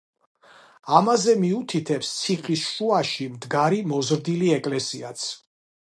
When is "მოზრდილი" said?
3.93-4.51